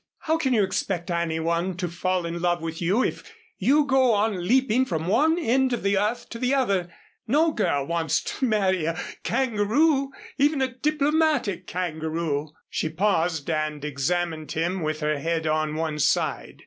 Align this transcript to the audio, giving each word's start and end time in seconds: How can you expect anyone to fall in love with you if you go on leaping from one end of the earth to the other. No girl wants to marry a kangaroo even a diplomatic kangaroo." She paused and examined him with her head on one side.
How 0.21 0.37
can 0.37 0.51
you 0.51 0.63
expect 0.63 1.11
anyone 1.11 1.77
to 1.77 1.87
fall 1.87 2.25
in 2.25 2.41
love 2.41 2.59
with 2.59 2.81
you 2.81 3.03
if 3.03 3.21
you 3.59 3.85
go 3.85 4.13
on 4.13 4.47
leaping 4.47 4.83
from 4.83 5.05
one 5.05 5.37
end 5.37 5.73
of 5.73 5.83
the 5.83 5.95
earth 5.95 6.27
to 6.29 6.39
the 6.39 6.55
other. 6.55 6.91
No 7.27 7.51
girl 7.51 7.85
wants 7.85 8.19
to 8.23 8.47
marry 8.47 8.85
a 8.85 8.99
kangaroo 9.21 10.09
even 10.39 10.59
a 10.59 10.73
diplomatic 10.75 11.67
kangaroo." 11.67 12.49
She 12.67 12.89
paused 12.89 13.47
and 13.47 13.85
examined 13.85 14.51
him 14.53 14.81
with 14.81 15.01
her 15.01 15.19
head 15.19 15.45
on 15.45 15.75
one 15.75 15.99
side. 15.99 16.59